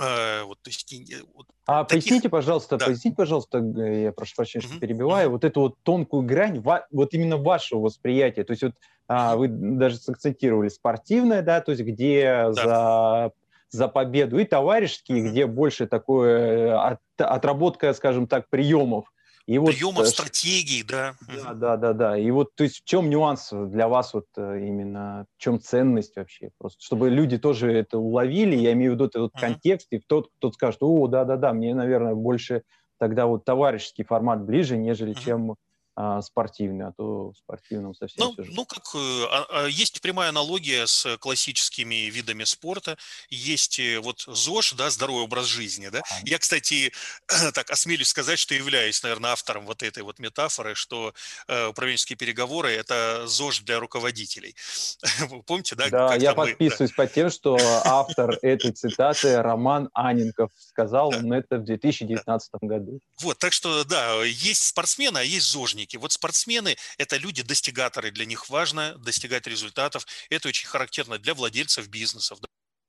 [0.00, 0.94] Э, вот, то есть,
[1.34, 2.04] вот а таких...
[2.04, 2.86] поясните, пожалуйста, да.
[2.86, 7.80] поясните, пожалуйста, я прошу прощения, что перебиваю, вот эту вот тонкую грань, вот именно вашего
[7.80, 8.74] восприятия, то есть вот
[9.08, 12.52] а, вы даже сакцентировали спортивное, да, то есть где да.
[12.52, 13.32] за
[13.70, 19.06] за победу, и товарищеские, где больше такое от, отработка, скажем так, приемов.
[19.46, 21.14] И вот, приемов, э, стратегий, да.
[21.26, 22.18] Да, да, да, да.
[22.18, 26.16] И вот, то есть, в чем нюанс для вас вот э, именно, в чем ценность
[26.16, 26.50] вообще?
[26.58, 29.40] Просто, чтобы люди тоже это уловили, я имею в виду этот uh-huh.
[29.40, 32.62] контекст, и тот, кто скажет, о, да, да, да, мне, наверное, больше
[32.98, 35.24] тогда вот товарищеский формат ближе, нежели uh-huh.
[35.24, 35.56] чем
[36.00, 40.28] а, спортивный, а то в спортивном совсем ну, ну, как э, а, а, есть прямая
[40.28, 42.96] аналогия с классическими видами спорта.
[43.30, 46.02] Есть э, вот ЗОЖ, да, здоровый образ жизни, да.
[46.22, 46.92] Я, кстати,
[47.52, 51.14] так осмелюсь сказать, что являюсь, наверное, автором вот этой вот метафоры, что
[51.48, 54.54] э, управленческие переговоры– это ЗОЖ для руководителей.
[55.46, 55.88] Помните, да?
[55.90, 57.02] Да, я подписываюсь да.
[57.02, 63.00] под тем, что автор этой цитаты Роман Анинков сказал он это в 2019 году.
[63.20, 65.96] Вот, так что, да, есть спортсмены, а есть ЗОЖники участники.
[65.96, 70.06] Вот спортсмены– это люди-достигаторы, для них важно достигать результатов.
[70.30, 72.40] Это очень характерно для владельцев бизнесов,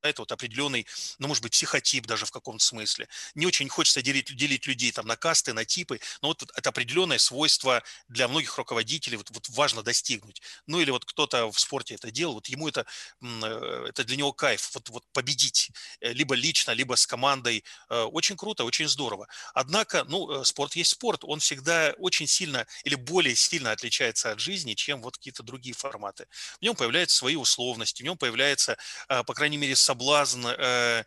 [0.02, 3.08] это вот определенный, ну, может быть, психотип даже в каком-то смысле.
[3.36, 7.18] Не очень хочется делить, делить людей там на касты, на типы, но вот это определенное
[7.18, 10.42] свойство для многих руководителей вот, вот важно достигнуть.
[10.68, 12.86] Ну, или вот кто-то в спорте это делал, вот ему это,
[13.22, 17.64] э, это для него кайф, вот, вот победить, э, либо лично, либо с командой.
[17.90, 19.28] Э, очень круто, очень здорово.
[19.54, 24.74] Однако, ну, спорт есть спорт, он всегда очень сильно или более сильно отличается от жизни,
[24.74, 26.28] чем вот какие-то другие форматы.
[26.60, 31.04] В нем появляются свои условности, в нем появляется, по крайней мере, соблазн э,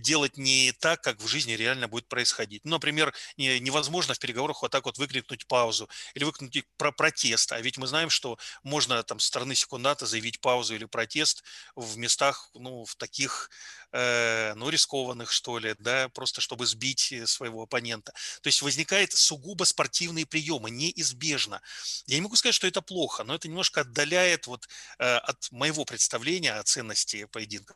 [0.00, 2.62] делать не так, как в жизни реально будет происходить.
[2.64, 7.52] Ну, например, не, невозможно в переговорах вот так вот выкрикнуть паузу или выкрикнуть про протест.
[7.52, 11.42] А ведь мы знаем, что можно там со стороны секундата заявить паузу или протест
[11.74, 13.48] в местах, ну, в таких,
[13.92, 18.12] э, ну, рискованных, что ли, да, просто чтобы сбить своего оппонента.
[18.42, 21.62] То есть возникает сугубо спортивные приемы, неизбежно.
[22.06, 25.86] Я не могу сказать, что это плохо, но это немножко отдаляет вот э, от моего
[25.86, 27.74] представления о ценности поединка.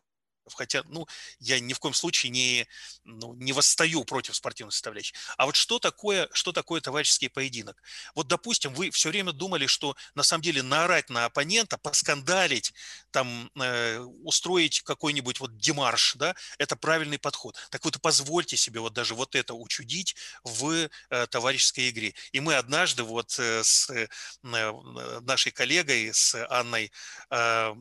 [0.54, 1.06] Хотя, ну,
[1.38, 2.66] я ни в коем случае не,
[3.04, 5.14] ну, не восстаю против спортивной составляющей.
[5.36, 7.82] А вот что такое, что такое товарищеский поединок?
[8.14, 12.72] Вот, допустим, вы все время думали, что на самом деле наорать на оппонента, поскандалить,
[13.10, 17.56] там, э, устроить какой-нибудь вот демарш, да, это правильный подход.
[17.70, 22.14] Так вот, позвольте себе вот даже вот это учудить в э, товарищеской игре.
[22.32, 24.08] И мы однажды вот э, с э,
[24.42, 26.92] нашей коллегой, с Анной,
[27.30, 27.72] э, э,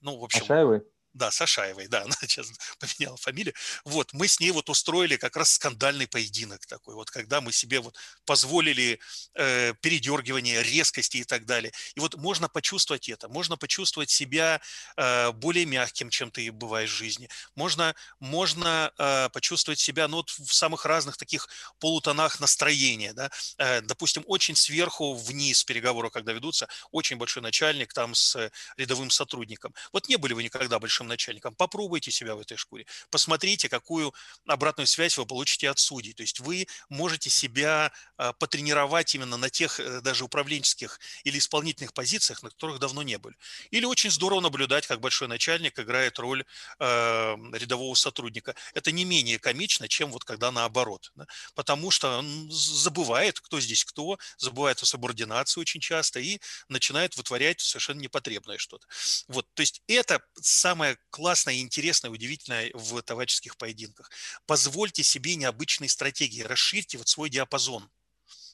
[0.00, 0.42] ну, в общем...
[0.42, 0.82] Ашаевой?
[1.12, 3.54] Да, Сашаевой, да, она сейчас поменяла фамилию.
[3.84, 7.80] Вот, мы с ней вот устроили как раз скандальный поединок такой, вот когда мы себе
[7.80, 9.00] вот позволили
[9.34, 11.72] э, передергивание, резкости и так далее.
[11.96, 14.60] И вот можно почувствовать это, можно почувствовать себя
[14.96, 17.28] э, более мягким, чем ты бываешь в жизни.
[17.56, 21.48] Можно, можно э, почувствовать себя, ну, вот в самых разных таких
[21.80, 23.30] полутонах настроения, да.
[23.58, 29.74] Э, допустим, очень сверху вниз переговоры, когда ведутся, очень большой начальник там с рядовым сотрудником.
[29.92, 34.14] Вот не были вы никогда большим высшим начальником, попробуйте себя в этой шкуре, посмотрите, какую
[34.46, 36.12] обратную связь вы получите от судей.
[36.12, 41.92] То есть вы можете себя а, потренировать именно на тех э, даже управленческих или исполнительных
[41.92, 43.36] позициях, на которых давно не были.
[43.70, 46.44] Или очень здорово наблюдать, как большой начальник играет роль
[46.78, 48.54] э, рядового сотрудника.
[48.74, 51.12] Это не менее комично, чем вот когда наоборот.
[51.54, 57.60] Потому что он забывает, кто здесь кто, забывает о субординации очень часто и начинает вытворять
[57.60, 58.86] совершенно непотребное что-то.
[59.28, 64.10] Вот, то есть это самое самое классное, интересное, удивительное в товарищеских поединках.
[64.46, 67.88] Позвольте себе необычные стратегии, расширьте вот свой диапазон.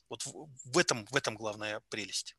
[0.08, 2.36] Вот в этом, в этом главная прелесть.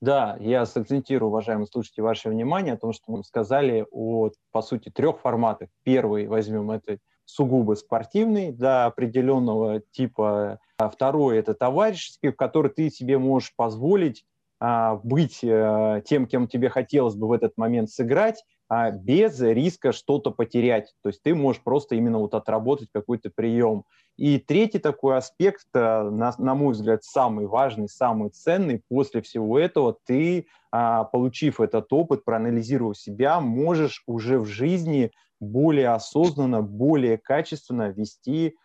[0.00, 4.90] Да, я сакцентирую, уважаемые слушатели, ваше внимание о том, что мы сказали о, по сути,
[4.90, 5.70] трех форматах.
[5.82, 10.58] Первый возьмем это сугубо спортивный до определенного типа.
[10.76, 14.24] А второй– это товарищеский, в который ты себе можешь позволить
[14.60, 19.92] а, быть а, тем, кем тебе хотелось бы в этот момент сыграть, а, без риска
[19.92, 20.92] что-то потерять.
[21.02, 23.84] То есть ты можешь просто именно вот отработать какой-то прием.
[24.16, 29.58] И третий такой аспект, а, на, на мой взгляд, самый важный, самый ценный, после всего
[29.58, 37.18] этого ты, а, получив этот опыт, проанализировав себя, можешь уже в жизни более осознанно, более
[37.18, 38.56] качественно вести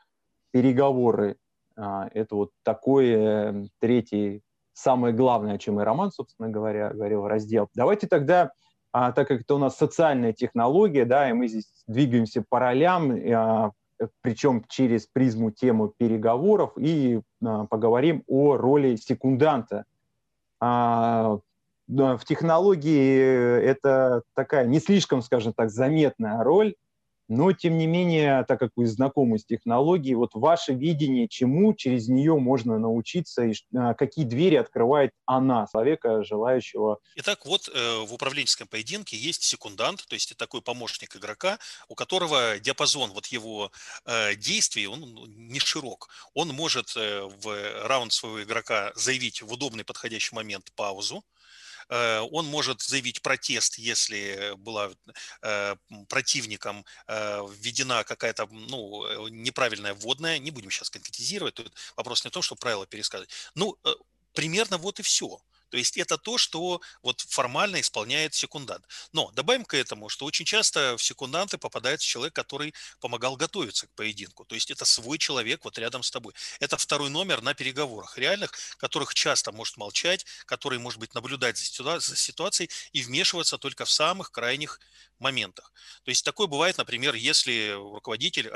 [0.52, 1.38] переговоры.
[1.76, 4.42] А, это вот такой э, третий,
[4.74, 7.70] самое главное, о чем и Роман, собственно говоря, говорил, раздел.
[7.74, 8.52] Давайте тогда,
[8.92, 13.12] а, так как это у нас социальная технология, да, и мы здесь двигаемся по ролям,
[13.12, 13.72] а,
[14.22, 19.84] причем через призму тему переговоров, и поговорим о роли секунданта.
[20.62, 21.42] В
[22.26, 26.76] технологии это такая не слишком, скажем так, заметная роль,
[27.30, 32.10] но, тем не менее, так как вы знакомы с технологией, вот ваше видение, чему через
[32.10, 37.00] нее можно научиться, и а, какие двери открывает она, человека, желающего...
[37.16, 42.60] Итак, вот э, в управленческом поединке есть секундант, то есть такой помощник игрока, у которого
[42.60, 43.72] диапазон вот его
[44.06, 46.10] э, действий, он ну, не широк.
[46.34, 51.24] Он может э, в раунд своего игрока заявить в удобный подходящий момент паузу,
[51.90, 54.92] он может заявить протест, если была
[55.42, 55.76] э,
[56.08, 60.40] противником э, введена какая-то ну, неправильная вводная.
[60.40, 63.32] Не будем сейчас конкретизировать, тут вопрос не в том, что правила пересказывать.
[63.56, 63.78] Ну,
[64.34, 65.42] примерно вот и все.
[65.70, 68.86] То есть это то, что вот формально исполняет секундант.
[69.12, 73.92] Но добавим к этому, что очень часто в секунданты попадает человек, который помогал готовиться к
[73.96, 74.46] поединку.
[74.46, 76.34] То есть это свой человек вот рядом с тобой.
[76.60, 82.16] Это второй номер на переговорах реальных, которых часто может молчать, который может быть наблюдать за
[82.16, 84.80] ситуацией и вмешиваться только в самых крайних
[85.20, 85.72] моментах.
[86.04, 88.50] То есть такое бывает, например, если руководитель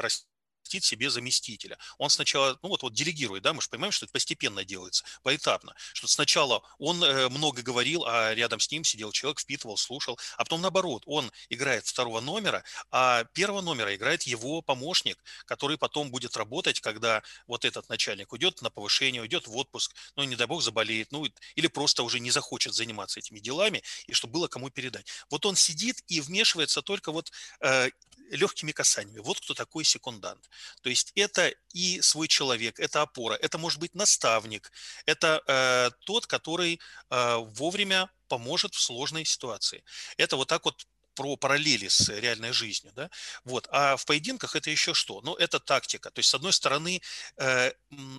[0.74, 1.78] растит себе заместителя.
[1.98, 5.76] Он сначала, ну вот, вот делегирует, да, мы же понимаем, что это постепенно делается, поэтапно.
[5.94, 10.44] Что сначала он э, много говорил, а рядом с ним сидел человек, впитывал, слушал, а
[10.44, 16.38] потом наоборот, он играет второго номера, а первого номера играет его помощник, который потом будет
[16.38, 20.64] работать, когда вот этот начальник уйдет на повышение, уйдет в отпуск, ну, не дай бог,
[20.64, 25.06] заболеет, ну, или просто уже не захочет заниматься этими делами, и чтобы было кому передать.
[25.30, 27.32] Вот он сидит и вмешивается только вот
[27.62, 27.90] э,
[28.30, 29.20] легкими касаниями.
[29.20, 30.50] Вот кто такой секундант.
[30.82, 34.71] То есть это и свой человек, это опора, это может быть наставник,
[35.06, 39.84] это э, тот, который э, вовремя поможет в сложной ситуации.
[40.17, 43.10] Это вот так вот про параллели с реальной жизнью, да,
[43.43, 45.21] вот, а в поединках это еще что?
[45.21, 47.02] Ну, это тактика, то есть, с одной стороны,
[47.38, 47.71] э,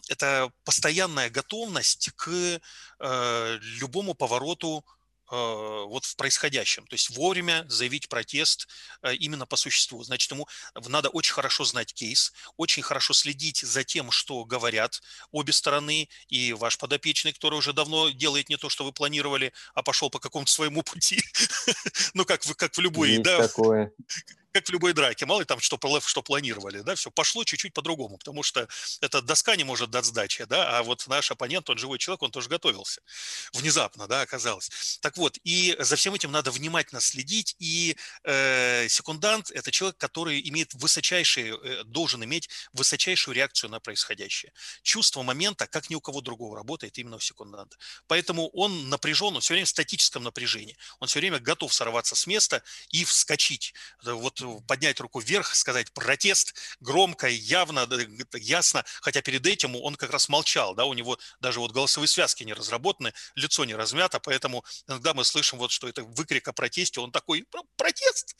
[0.08, 2.30] это постоянная готовность к
[3.00, 4.84] э, любому повороту
[5.30, 6.86] вот в происходящем.
[6.86, 8.68] То есть вовремя заявить протест
[9.02, 10.02] э, именно по существу.
[10.04, 10.46] Значит, ему
[10.86, 16.52] надо очень хорошо знать кейс, очень хорошо следить за тем, что говорят обе стороны, и
[16.52, 20.52] ваш подопечный, который уже давно делает не то, что вы планировали, а пошел по какому-то
[20.52, 21.22] своему пути.
[22.14, 23.48] Ну, как, как в любой, да,
[24.54, 28.18] как в любой драке, мало ли там что, что планировали, да, все пошло чуть-чуть по-другому,
[28.18, 28.68] потому что
[29.00, 32.30] эта доска не может дать сдачи, да, а вот наш оппонент, он живой человек, он
[32.30, 33.02] тоже готовился,
[33.52, 34.98] внезапно, да, оказалось.
[35.00, 40.40] Так вот, и за всем этим надо внимательно следить, и э, секундант– это человек, который
[40.48, 44.52] имеет высочайший, э, должен иметь высочайшую реакцию на происходящее.
[44.82, 47.76] Чувство момента, как ни у кого другого, работает именно у секунданта.
[48.06, 52.28] Поэтому он напряжен, он все время в статическом напряжении, он все время готов сорваться с
[52.28, 53.74] места и вскочить.
[54.04, 57.88] Вот поднять руку вверх, сказать протест громко, явно,
[58.34, 62.44] ясно, хотя перед этим он как раз молчал, да, у него даже вот голосовые связки
[62.44, 67.00] не разработаны, лицо не размято, поэтому иногда мы слышим вот, что это выкрик о протесте,
[67.00, 68.36] он такой, протест,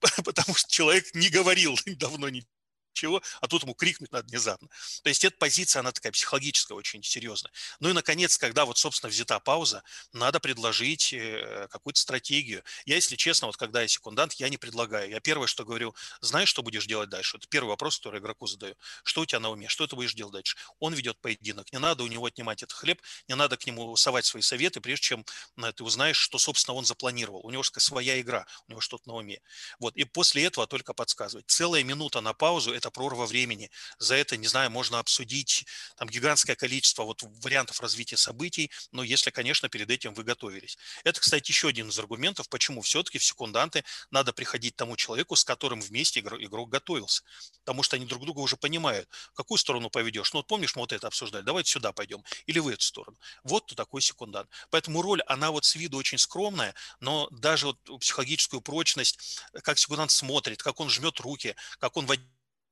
[0.24, 2.44] потому что человек не говорил давно не
[2.92, 4.68] чего, а тут ему крикнуть надо внезапно.
[5.02, 7.52] То есть эта позиция, она такая психологическая, очень серьезная.
[7.80, 12.62] Ну и, наконец, когда вот, собственно, взята пауза, надо предложить э, какую-то стратегию.
[12.84, 15.10] Я, если честно, вот когда я секундант, я не предлагаю.
[15.10, 17.36] Я первое, что говорю, знаешь, что будешь делать дальше?
[17.36, 18.74] Это первый вопрос, который игроку задаю.
[19.04, 19.68] Что у тебя на уме?
[19.68, 20.56] Что ты будешь делать дальше?
[20.78, 21.72] Он ведет поединок.
[21.72, 25.04] Не надо у него отнимать этот хлеб, не надо к нему совать свои советы, прежде
[25.04, 25.24] чем
[25.56, 27.40] э, ты узнаешь, что, собственно, он запланировал.
[27.44, 29.40] У него своя игра, у него что-то на уме.
[29.78, 29.96] Вот.
[29.96, 31.46] И после этого только подсказывать.
[31.48, 33.70] Целая минута на паузу– это прорва времени.
[33.98, 35.64] За это, не знаю, можно обсудить
[35.96, 40.76] там гигантское количество вот вариантов развития событий, но если, конечно, перед этим вы готовились.
[41.04, 45.44] Это, кстати, еще один из аргументов, почему все-таки в секунданты надо приходить тому человеку, с
[45.44, 47.22] которым вместе игрок готовился.
[47.60, 50.32] Потому что они друг друга уже понимают, в какую сторону поведешь.
[50.32, 53.16] Ну, вот помнишь, мы вот это обсуждали, давайте сюда пойдем, или в эту сторону.
[53.44, 54.50] Вот такой секундант.
[54.70, 60.10] Поэтому роль, она вот с виду очень скромная, но даже вот психологическую прочность, как секундант
[60.10, 62.06] смотрит, как он жмет руки, как он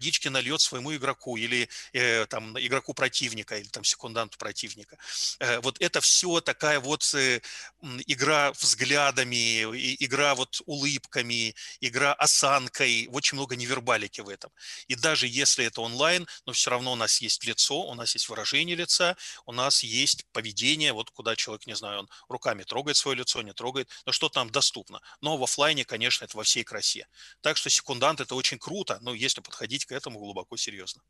[0.01, 4.97] водички нальет своему игроку или э, там игроку противника или там секунданту противника.
[5.41, 7.41] Э, вот это все такая вот э,
[8.07, 9.63] игра взглядами,
[10.05, 14.51] игра вот улыбками, игра осанкой, очень много невербалики в этом.
[14.89, 18.29] И даже если это онлайн, но все равно у нас есть лицо, у нас есть
[18.31, 23.19] выражение лица, у нас есть поведение, вот куда человек, не знаю, он руками трогает свое
[23.19, 25.01] лицо, не трогает, но что там доступно.
[25.21, 27.07] Но в офлайне, конечно, это во всей красе.
[27.43, 31.03] Так что секундант это очень круто, но если подходить к этому глубоко серьезно.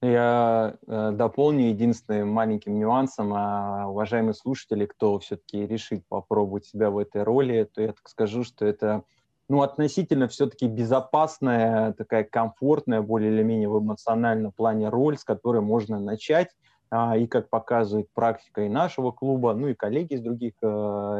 [0.00, 6.96] Я э, дополню единственным маленьким нюансом, а, уважаемые слушатели, кто все-таки решит попробовать себя в
[6.96, 9.04] этой роли, то я так скажу, что это
[9.50, 15.60] ну, относительно все-таки безопасная, такая комфортная, более или менее в эмоциональном плане роль, с которой
[15.60, 16.48] можно начать.
[16.96, 20.66] А, и как показывает практика и нашего клуба, ну и коллеги из других э,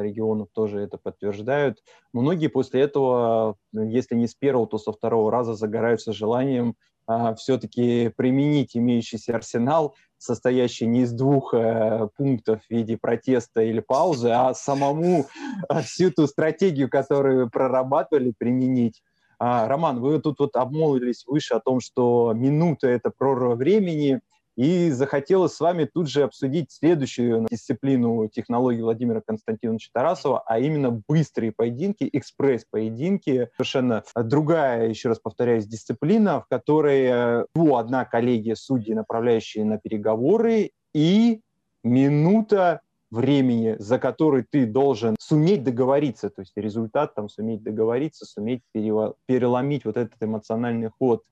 [0.02, 1.82] регионов тоже это подтверждают.
[2.12, 6.76] Многие после этого, если не с первого, то со второго раза загораются желанием
[7.08, 13.80] а, все-таки применить имеющийся арсенал, состоящий не из двух э, пунктов в виде протеста или
[13.80, 15.26] паузы, а самому
[15.68, 19.02] э, всю ту стратегию, которую прорабатывали, применить.
[19.40, 24.20] А, Роман, вы тут вот обмолвились выше о том, что минута– это прорва времени–
[24.57, 30.90] и захотелось с вами тут же обсудить следующую дисциплину технологии Владимира Константиновича Тарасова, а именно
[30.90, 33.49] быстрые поединки, экспресс-поединки.
[33.57, 40.71] Совершенно другая, еще раз повторяюсь, дисциплина, в которой ну, одна коллегия судей, направляющие на переговоры,
[40.95, 41.40] и
[41.83, 48.62] минута времени, за который ты должен суметь договориться, то есть результат там суметь договориться, суметь
[48.73, 51.23] переломить вот этот эмоциональный ход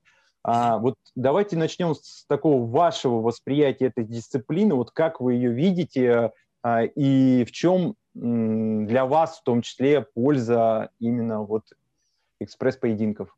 [0.44, 4.74] а, вот давайте начнем с такого вашего восприятия этой дисциплины.
[4.74, 10.90] Вот как вы ее видите а, и в чем для вас в том числе польза
[10.98, 11.64] именно вот
[12.40, 13.35] экспресс-поединков?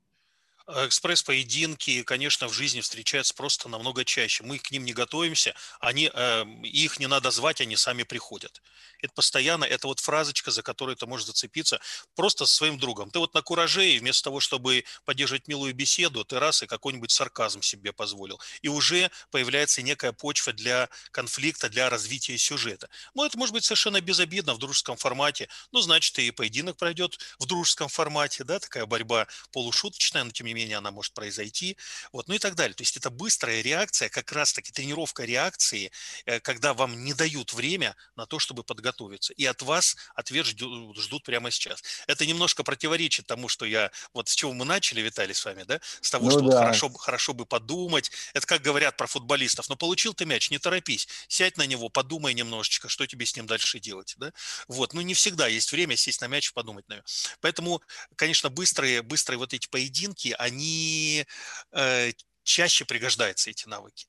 [0.66, 4.44] Экспресс-поединки, конечно, в жизни встречаются просто намного чаще.
[4.44, 8.62] Мы к ним не готовимся, они, э, их не надо звать, они сами приходят.
[9.00, 11.80] Это постоянно, это вот фразочка, за которую ты можешь зацепиться
[12.14, 13.10] просто со своим другом.
[13.10, 17.10] Ты вот на кураже, и вместо того, чтобы поддерживать милую беседу, ты раз и какой-нибудь
[17.10, 18.40] сарказм себе позволил.
[18.62, 22.88] И уже появляется некая почва для конфликта, для развития сюжета.
[23.14, 25.48] Ну, это может быть совершенно безобидно в дружеском формате.
[25.72, 30.53] Ну, значит, и поединок пройдет в дружеском формате, да, такая борьба полушуточная, но тем не
[30.54, 31.76] менее она может произойти,
[32.12, 32.74] вот, ну и так далее.
[32.74, 35.90] То есть это быстрая реакция, как раз-таки тренировка реакции,
[36.26, 40.96] э, когда вам не дают время на то, чтобы подготовиться, и от вас ответ ждут,
[40.96, 41.82] ждут прямо сейчас.
[42.06, 45.80] Это немножко противоречит тому, что я, вот с чего мы начали, Виталий, с вами, да,
[46.00, 46.46] с того, ну, что да.
[46.46, 50.58] вот хорошо, хорошо бы подумать, это как говорят про футболистов, но получил ты мяч, не
[50.58, 54.32] торопись, сядь на него, подумай немножечко, что тебе с ним дальше делать, да,
[54.68, 57.04] вот, ну не всегда есть время сесть на мяч и подумать на него.
[57.40, 57.82] Поэтому,
[58.16, 61.26] конечно, быстрые, быстрые вот эти поединки, они
[61.72, 64.06] э, чаще пригождаются, эти навыки.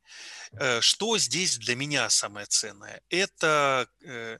[0.54, 3.02] Э, что здесь для меня самое ценное?
[3.10, 4.38] Это э,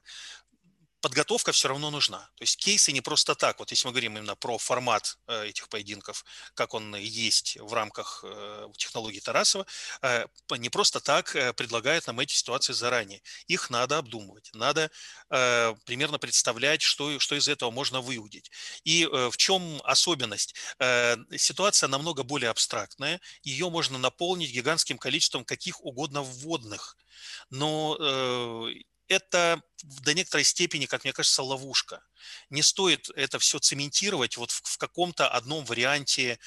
[1.00, 2.18] подготовка все равно нужна.
[2.36, 3.58] То есть кейсы не просто так.
[3.58, 8.24] Вот если мы говорим именно про формат э, этих поединков, как он есть в рамках
[8.26, 9.66] э, технологии Тарасова,
[10.02, 10.26] э,
[10.58, 13.22] не просто так предлагают нам эти ситуации заранее.
[13.46, 14.90] Их надо обдумывать, надо
[15.28, 18.50] примерно представлять, что, что из этого можно выудить.
[18.84, 20.54] И в чем особенность?
[21.36, 26.96] Ситуация намного более абстрактная, ее можно наполнить гигантским количеством каких угодно вводных.
[27.50, 27.96] Но
[29.08, 32.02] это до некоторой степени, как мне кажется, ловушка.
[32.50, 36.38] Не стоит это все цементировать вот в, в каком-то одном варианте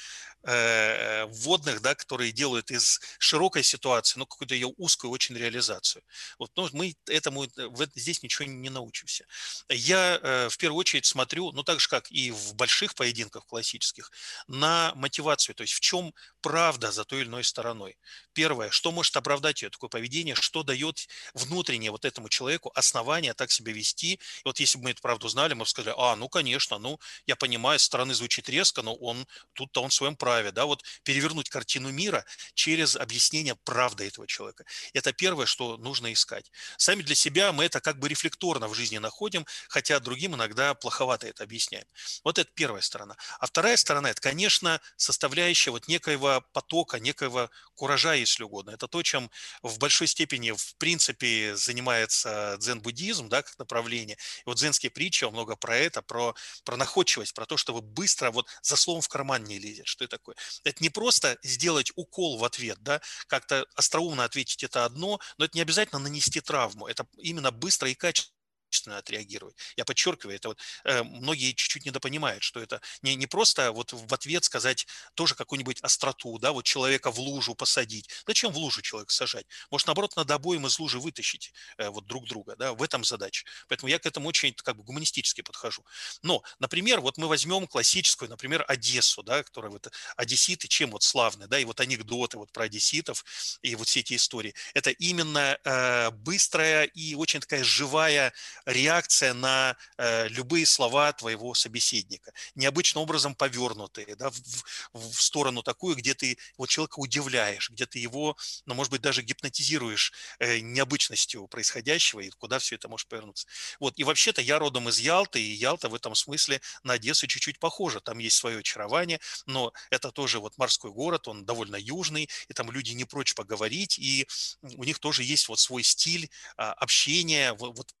[0.42, 6.02] вводных, да, которые делают из широкой ситуации, ну, какую-то ее узкую очень реализацию.
[6.38, 9.26] Вот, ну, мы этому э, здесь ничего не научимся.
[9.68, 14.10] Я э, в первую очередь смотрю, ну, так же, как и в больших поединках классических,
[14.48, 17.98] на мотивацию, то есть в чем правда за той или иной стороной.
[18.32, 23.50] Первое, что может оправдать ее такое поведение, что дает внутренне вот этому человеку основание так
[23.50, 24.14] себя вести.
[24.14, 26.98] И вот если бы мы эту правду знали, мы бы сказали, а, ну, конечно, ну,
[27.26, 30.64] я понимаю, со стороны звучит резко, но он тут-то он в своем праве вправе, да,
[30.64, 32.24] вот перевернуть картину мира
[32.54, 34.64] через объяснение правды этого человека.
[34.92, 36.52] Это первое, что нужно искать.
[36.76, 41.26] Сами для себя мы это как бы рефлекторно в жизни находим, хотя другим иногда плоховато
[41.26, 41.84] это объясняем.
[42.22, 43.16] Вот это первая сторона.
[43.40, 48.70] А вторая сторона– это, конечно, составляющая вот некоего потока, некоего куража, если угодно.
[48.70, 49.30] Это то, чем
[49.62, 54.16] в большой степени, в принципе, занимается дзен-буддизм, да, как направление.
[54.16, 58.46] И вот дзенские притчи, много про это, про, про находчивость, про то, чтобы быстро вот
[58.62, 59.88] за словом в карман не лезет.
[59.88, 60.36] Что это такое?
[60.64, 65.56] Это не просто сделать укол в ответ, да, как-то остроумно ответить это одно, но это
[65.56, 66.86] не обязательно нанести травму.
[66.86, 68.39] Это именно быстро и качественно
[68.70, 69.56] качественно отреагировать.
[69.76, 74.14] Я подчеркиваю, это вот э, многие чуть-чуть недопонимают, что это не, не просто вот в
[74.14, 78.08] ответ сказать тоже какую-нибудь остроту, да, вот человека в лужу посадить.
[78.26, 79.46] Зачем в лужу человека сажать?
[79.70, 83.44] Может, наоборот, надо обоим из лужи вытащить э, вот друг друга, да, в этом задача.
[83.68, 85.84] Поэтому я к этому очень как бы гуманистически подхожу.
[86.22, 91.48] Но, например, вот мы возьмем классическую, например, Одессу, да, которая вот одесситы чем вот славны,
[91.48, 93.24] да, и вот анекдоты вот про одесситов
[93.62, 94.54] и вот все эти истории.
[94.74, 98.32] Это именно э, быстрая и очень такая живая
[98.66, 105.96] реакция на э, любые слова твоего собеседника, необычным образом повернутые, да, в, в сторону такую,
[105.96, 108.36] где ты вот человека удивляешь, где ты его,
[108.66, 113.46] ну, может быть, даже гипнотизируешь э, необычностью происходящего и куда все это может повернуться.
[113.78, 117.58] Вот, и вообще-то я родом из Ялты, и Ялта в этом смысле на Одессу чуть-чуть
[117.58, 118.00] похожа.
[118.00, 122.70] Там есть свое очарование, но это тоже вот морской город, он довольно южный, и там
[122.70, 124.26] люди не прочь поговорить, и
[124.62, 127.94] у них тоже есть вот свой стиль а, общения, вот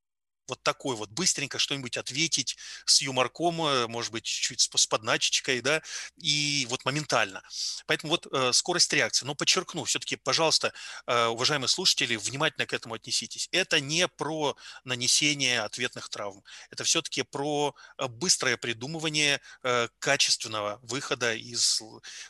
[0.50, 5.82] вот такой вот, быстренько что-нибудь ответить с юморком, э, может быть, чуть-чуть с подначечкой, да,
[6.16, 7.42] и вот моментально.
[7.86, 9.24] Поэтому вот э, скорость реакции.
[9.24, 10.72] Но подчеркну, все-таки, пожалуйста,
[11.06, 13.48] э, уважаемые слушатели, внимательно к этому отнеситесь.
[13.52, 16.42] Это не про нанесение ответных травм.
[16.70, 21.82] Это все-таки про э, быстрое придумывание э, качественного выхода из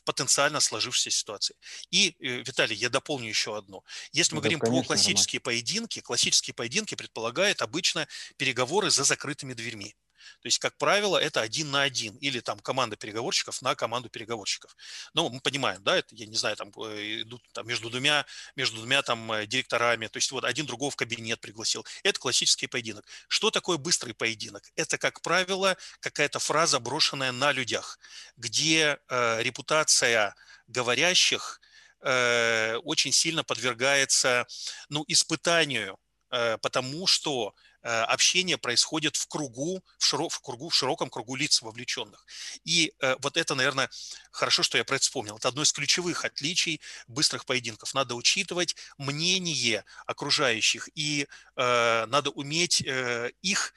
[0.05, 1.57] потенциально сложившейся ситуации.
[1.91, 3.83] И, э, Виталий, я дополню еще одно.
[4.13, 5.55] Если мы да, говорим конечно, про классические Роман.
[5.55, 8.07] поединки, классические поединки предполагают обычно
[8.37, 9.95] переговоры за закрытыми дверьми.
[10.43, 14.77] То есть, как правило, это один на один или там команда переговорщиков на команду переговорщиков.
[15.15, 18.25] Но мы понимаем, да, это, я не знаю, там э, идут там, между двумя,
[18.57, 21.85] между двумя там э, директорами, то есть вот один другого в кабинет пригласил.
[22.03, 23.07] Это классический поединок.
[23.29, 24.71] Что такое быстрый поединок?
[24.77, 27.99] Это, как правило, какая-то фраза, брошенная на людях,
[28.37, 30.35] где э, репутация
[30.69, 31.61] говорящих
[32.01, 34.47] э, очень сильно подвергается,
[34.89, 35.99] ну, испытанию,
[36.31, 41.63] э, потому что общение происходит в кругу, в, широк, в, кругу, в широком кругу лиц
[41.63, 42.27] вовлеченных.
[42.65, 43.91] И э, вот это, наверное,
[44.31, 45.37] хорошо, что я про это вспомнил.
[45.37, 47.95] Это одно из ключевых отличий быстрых поединков.
[47.95, 51.27] Надо учитывать мнение окружающих, и
[51.57, 53.73] э, надо уметь э, их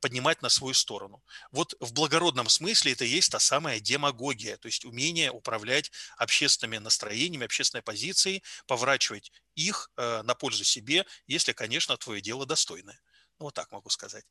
[0.00, 1.22] поднимать на свою сторону.
[1.50, 6.76] Вот в благородном смысле это и есть та самая демагогия, то есть умение управлять общественными
[6.78, 13.00] настроениями, общественной позицией, поворачивать их э, на пользу себе, если, конечно, твое дело достойное.
[13.40, 14.24] Вот так могу сказать.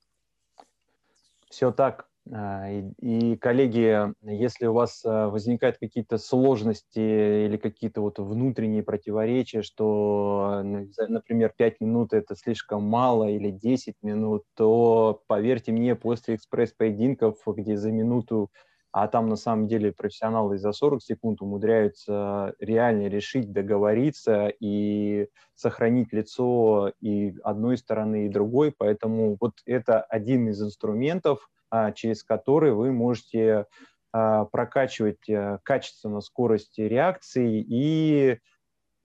[1.50, 2.10] Все так.
[2.30, 7.00] А, и, коллеги, если у вас а, возникают какие-то сложности
[7.46, 10.62] или какие-то вот внутренние противоречия, что,
[11.08, 17.78] например, 5 минут это слишком мало или 10 минут, то поверьте мне, после экспресс-поединков, где
[17.78, 18.52] за минуту
[19.00, 26.14] а там на самом деле профессионалы за 40 секунд умудряются реально решить, договориться и сохранить
[26.14, 28.74] лицо и одной стороны, и другой.
[28.76, 33.68] Поэтому вот это один из инструментов, а, через который вы можете
[34.12, 38.40] а, прокачивать э, качественно скорость реакции и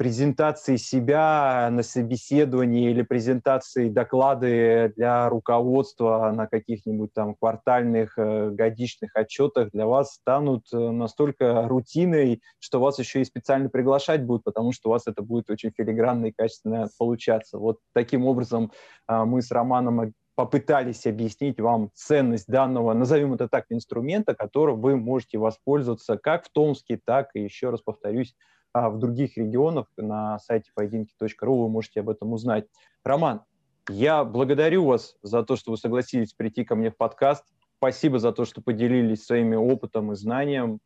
[0.02, 9.14] презентации себя на собеседовании или презентации доклады для руководства на каких-нибудь там квартальных, э, годичных
[9.14, 14.72] отчетах для вас станут э, настолько рутиной, что вас еще и специально приглашать будут, потому
[14.72, 17.58] что у вас это будет очень филигранно и качественно получаться.
[17.58, 18.72] Вот таким образом
[19.06, 24.96] а, мы с Романом попытались объяснить вам ценность данного, назовем это так, инструмента, которым вы
[24.96, 28.34] можете воспользоваться как в Томске, так и, еще раз повторюсь,
[28.72, 32.66] а в других регионах на сайте поединки.ру вы можете об этом узнать.
[33.04, 33.42] Роман,
[33.88, 37.44] я благодарю вас за то, что вы согласились прийти ко мне в подкаст.
[37.78, 40.78] Спасибо за то, что поделились своими опытом и знанием.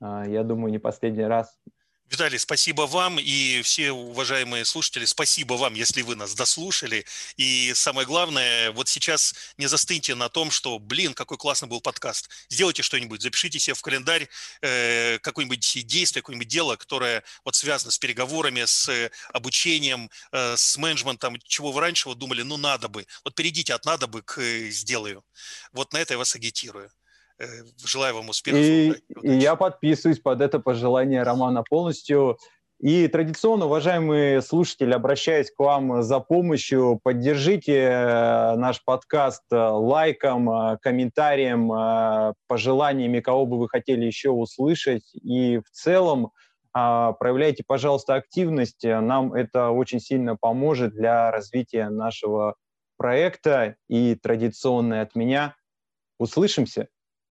[0.00, 1.60] А, я думаю, не последний раз
[2.10, 7.06] Виталий, спасибо вам и все уважаемые слушатели, спасибо вам, если вы нас дослушали.
[7.36, 12.28] И самое главное, вот сейчас не застыньте на том, что, блин, какой классный был подкаст.
[12.50, 14.28] Сделайте что-нибудь, запишите себе в календарь
[14.60, 21.38] э, какое-нибудь действие, какое-нибудь дело, которое вот связано с переговорами, с обучением, э, с менеджментом,
[21.46, 23.06] чего вы раньше вот думали, ну надо бы.
[23.24, 25.24] Вот перейдите от надо бы к э, сделаю.
[25.72, 26.90] Вот на это я вас агитирую.
[27.84, 28.60] Желаю вам успехов.
[28.60, 32.38] И, и я подписываюсь под это пожелание Романа полностью.
[32.80, 37.00] И традиционно, уважаемые слушатели, обращаюсь к вам за помощью.
[37.02, 45.14] Поддержите э, наш подкаст э, лайком, э, комментарием, пожеланиями, кого бы вы хотели еще услышать.
[45.14, 46.32] И в целом
[46.72, 48.82] проявляйте, пожалуйста, активность.
[48.82, 52.56] Нам это очень сильно поможет для развития нашего
[52.96, 53.76] проекта.
[53.88, 55.54] И традиционно от меня
[56.18, 56.88] услышимся.